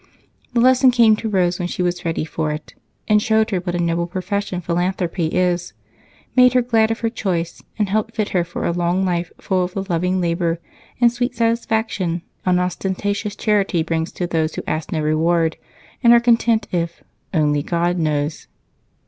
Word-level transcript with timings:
The 0.53 0.59
lesson 0.59 0.89
came 0.89 1.15
to 1.17 1.29
Rose 1.29 1.59
when 1.59 1.67
she 1.67 1.83
was 1.83 2.03
ready 2.03 2.25
for 2.25 2.49
it, 2.51 2.73
and 3.07 3.21
showed 3.21 3.51
her 3.51 3.59
what 3.59 3.75
a 3.75 3.77
noble 3.77 4.07
profession 4.07 4.59
philanthropy 4.59 5.27
is, 5.27 5.73
made 6.35 6.53
her 6.53 6.63
glad 6.63 6.89
of 6.89 7.01
her 7.01 7.09
choice, 7.11 7.61
and 7.77 7.87
helped 7.87 8.15
fit 8.15 8.29
her 8.29 8.43
for 8.43 8.65
a 8.65 8.71
long 8.71 9.05
life 9.05 9.31
full 9.39 9.63
of 9.63 9.75
the 9.75 9.83
loving 9.87 10.19
labor 10.19 10.59
and 10.99 11.11
sweet 11.13 11.35
satisfaction 11.35 12.23
unostentatious 12.47 13.35
charity 13.35 13.83
brings 13.83 14.11
to 14.13 14.25
those 14.25 14.55
who 14.55 14.63
ask 14.65 14.91
no 14.91 15.01
reward 15.01 15.55
and 16.03 16.13
are 16.13 16.19
content 16.19 16.67
if 16.71 17.03
"only 17.31 17.61
God 17.61 17.99
knows." 17.99 18.47